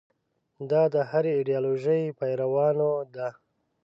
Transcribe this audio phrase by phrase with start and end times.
[0.69, 3.29] دا د هرې ایدیالوژۍ پیروانو ده.